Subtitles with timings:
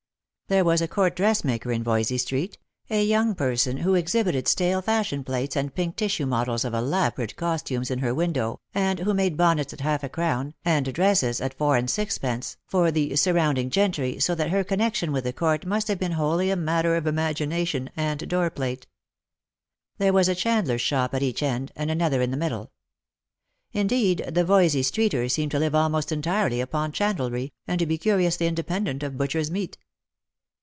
[0.47, 2.57] There was a court dressmaker in Voysey street;
[2.89, 7.37] a young per son who exhibited stale fashion plates and pink tissue models of elaborate
[7.37, 11.53] costumes in her window, and who made bonnets at half a crown, and dresses at
[11.53, 15.65] four and sixpence, for the sur rounding gentry, so that her connection with the Court
[15.65, 18.87] must have been wholly a matter of imagination and door plate.
[19.99, 22.73] There was a chandler's shop at each end, and another in the middle.
[23.71, 28.47] Indeed, the Voysey streeters seemed to live almost entirely upon chandlery, and to be curiously
[28.47, 29.77] independent of butchers' meat.